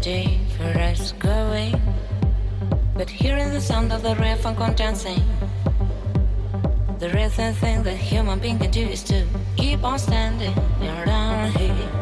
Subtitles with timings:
[0.00, 1.74] energy for us going.
[2.94, 5.22] But hearing the sound of the riff and condensing,
[6.98, 9.26] the reason thing that human being can do is to
[9.56, 11.99] keep on standing around here.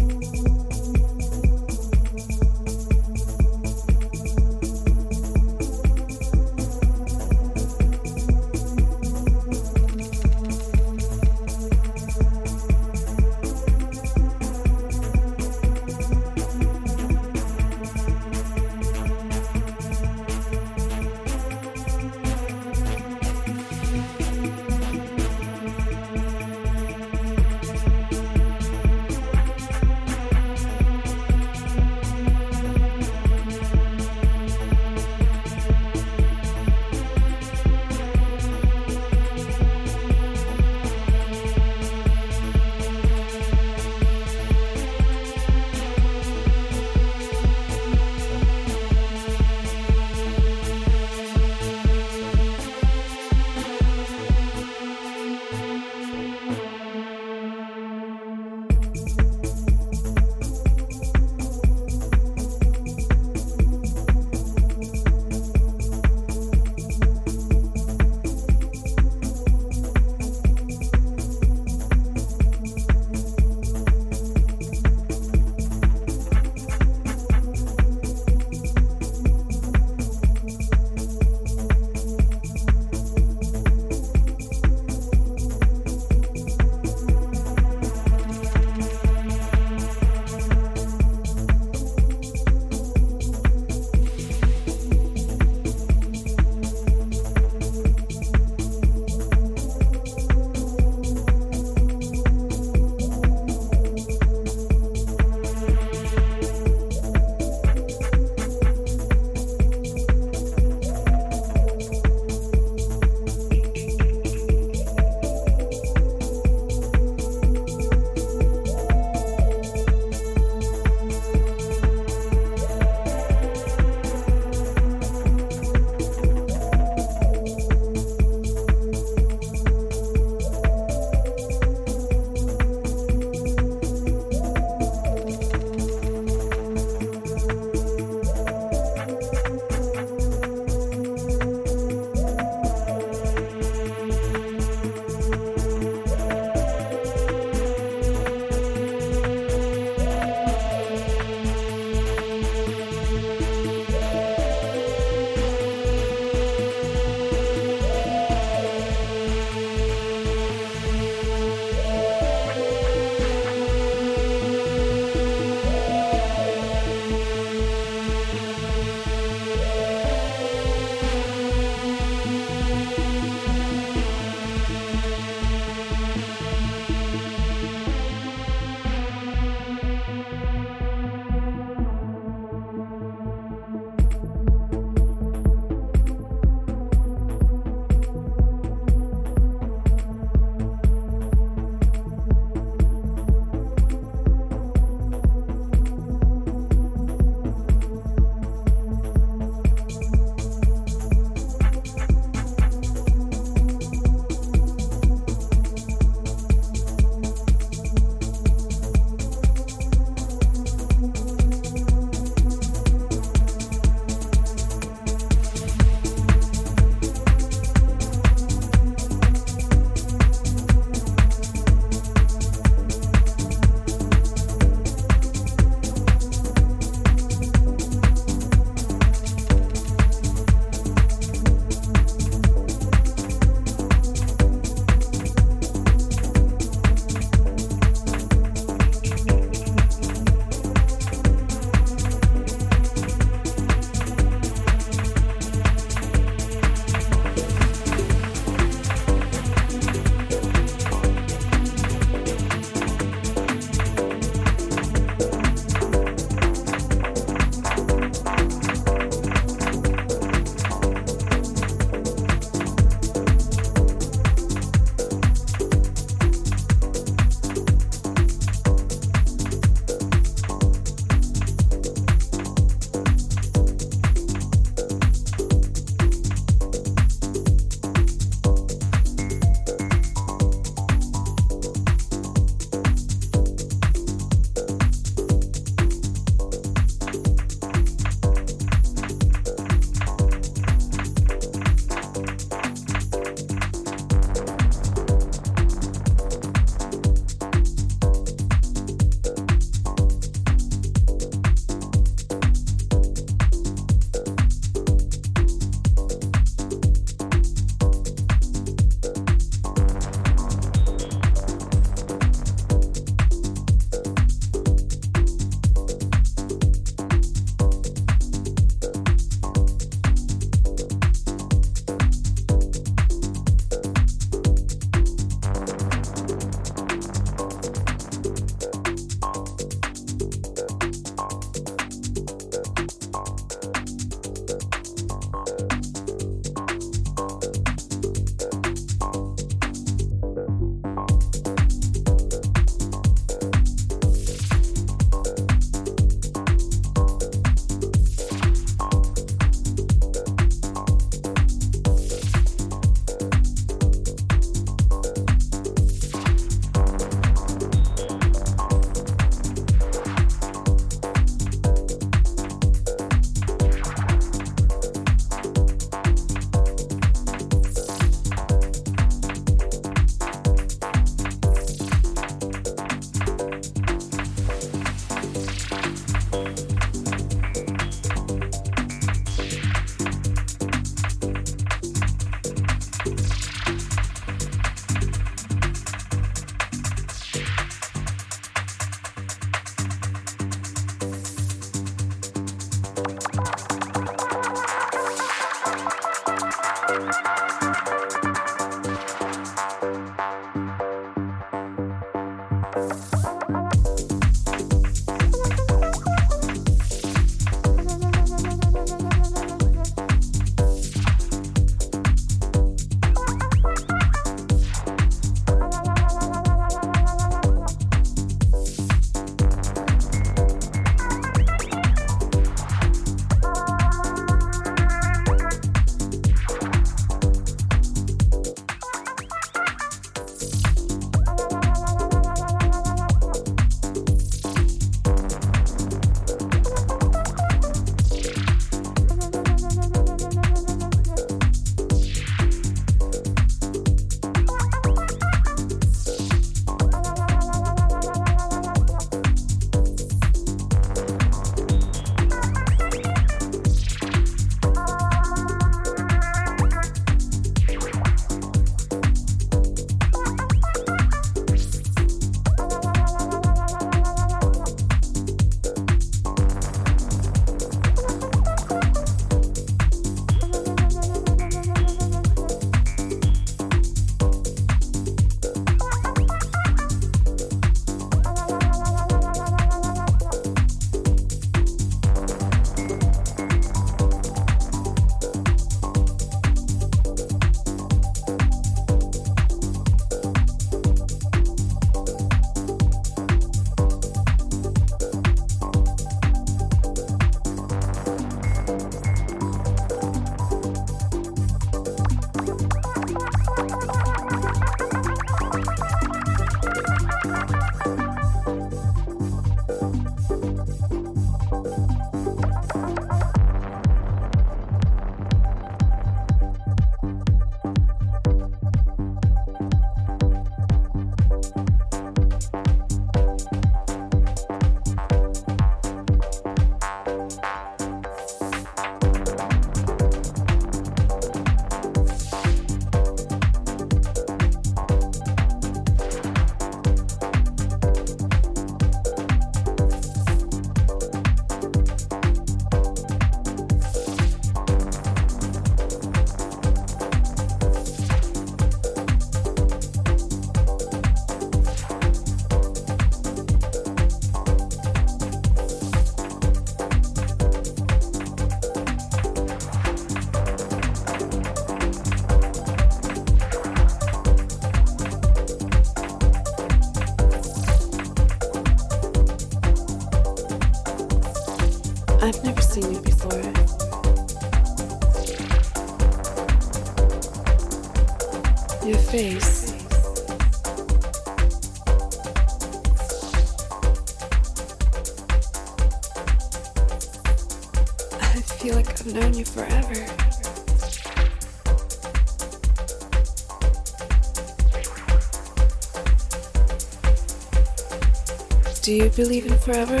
[598.86, 600.00] Do you believe in forever?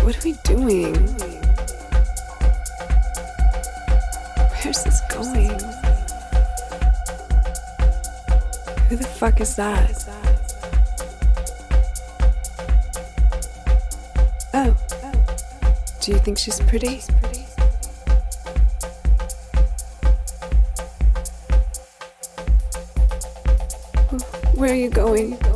[0.00, 0.94] What are we doing?
[4.54, 5.60] Where's this going?
[8.88, 10.08] Who the fuck is that?
[14.54, 14.74] Oh.
[16.00, 17.02] Do you think she's pretty?
[24.58, 25.47] Where are you going?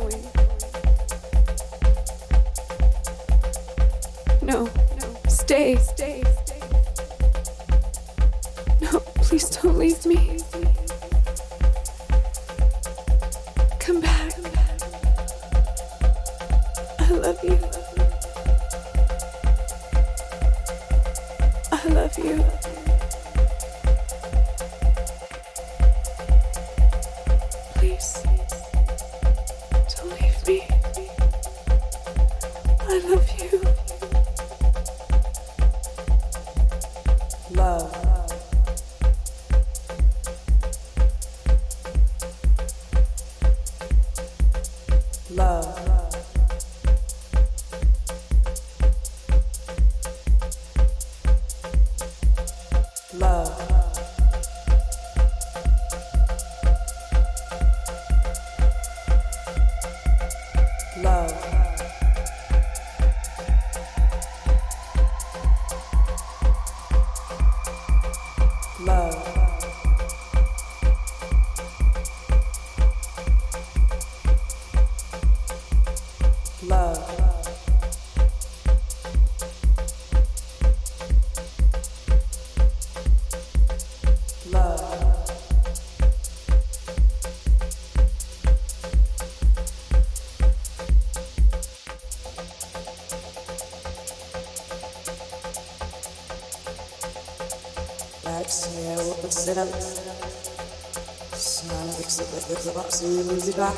[103.03, 103.71] In musica.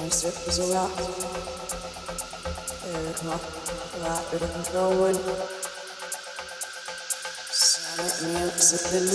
[0.00, 0.92] And circles around.
[2.82, 3.40] There, come on.
[4.00, 5.14] Right, bit of control.
[7.50, 9.08] Sana me exhibit.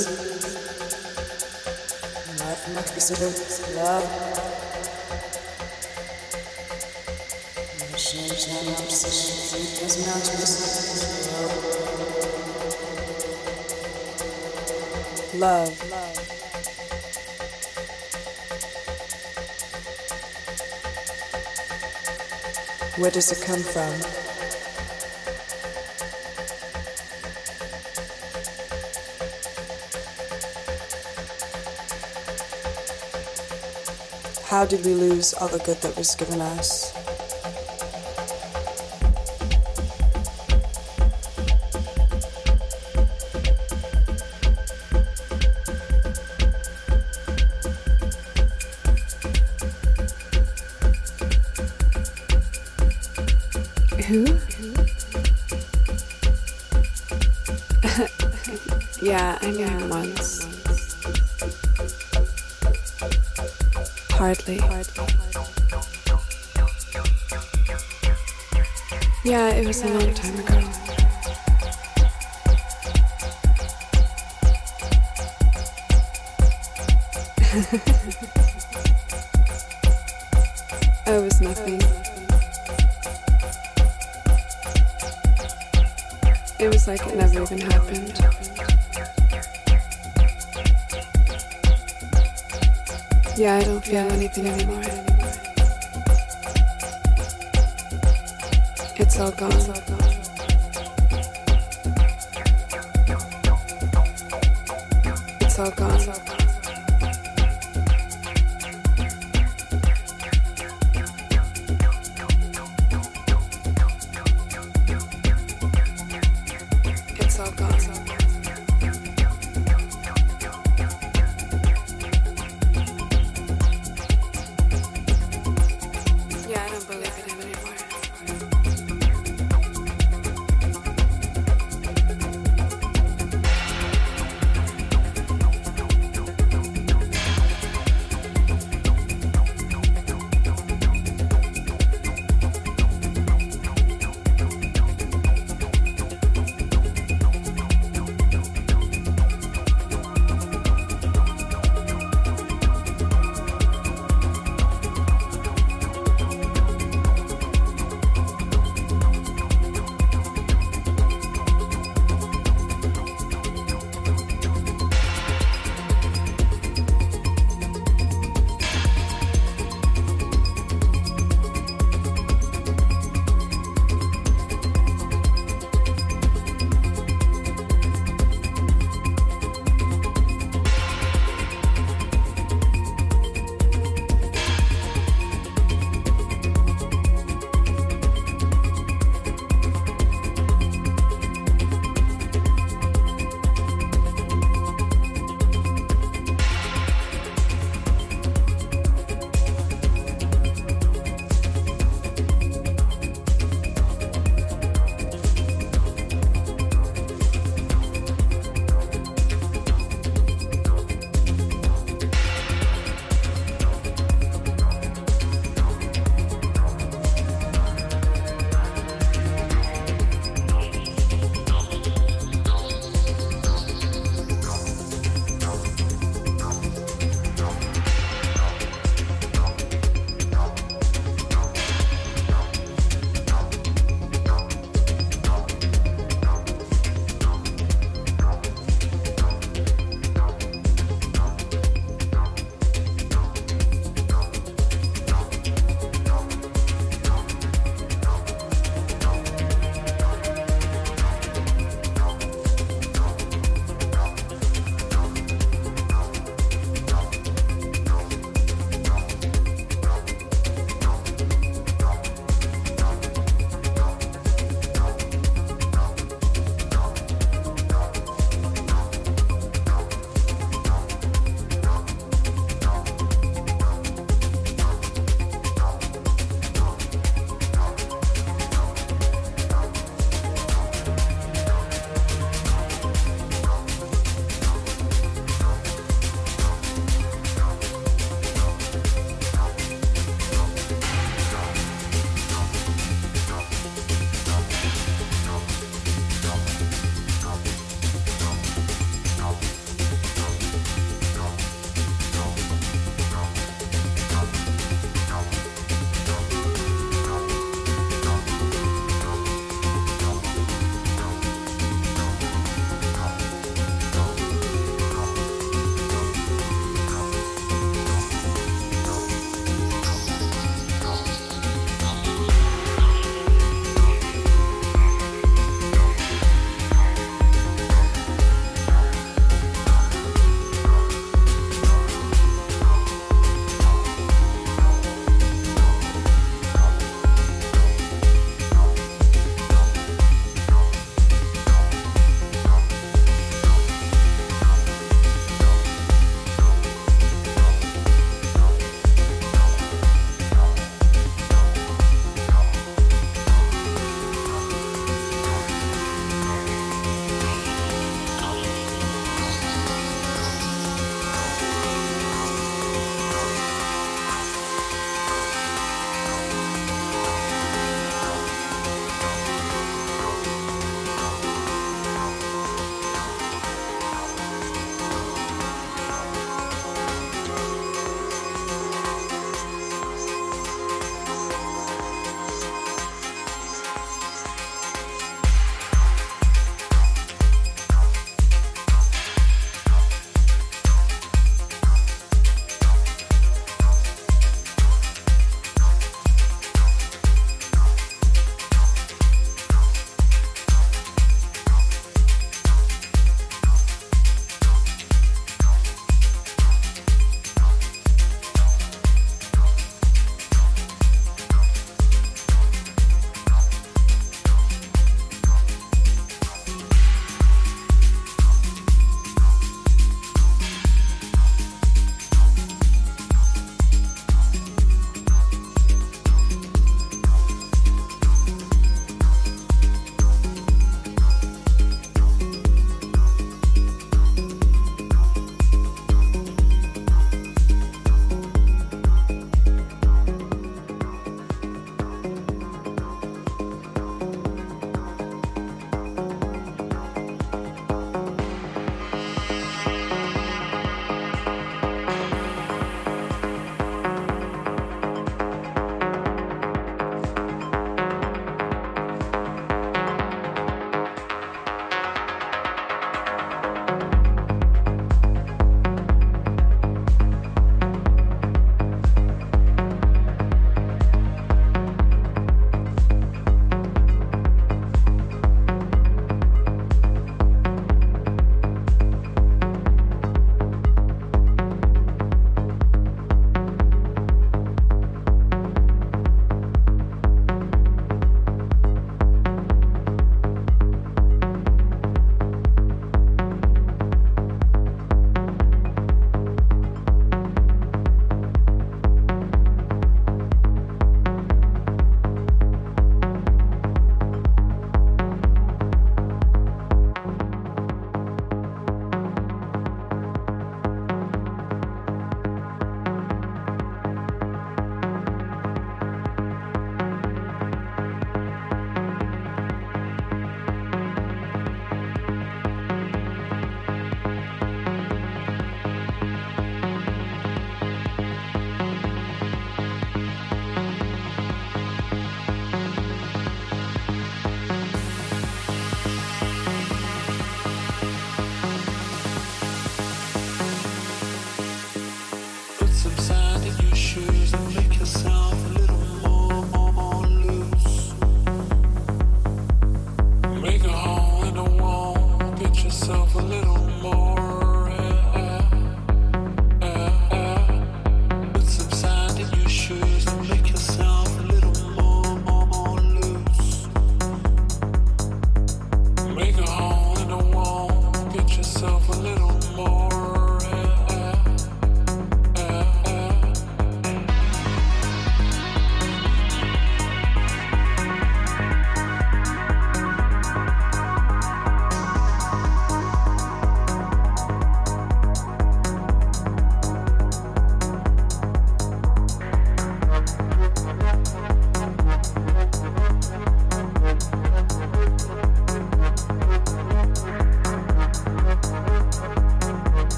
[2.39, 3.37] Life, my exhibit.
[3.75, 4.07] Love.
[7.97, 9.35] Shame, shame, obsession.
[9.79, 10.53] There's mountains.
[15.33, 15.86] Love.
[22.97, 23.93] Where does it come from?
[34.45, 36.86] How did we lose all the good that was given us?
[93.87, 94.81] Feel anything anymore.
[98.97, 99.53] It's all gone.
[99.53, 100.06] It's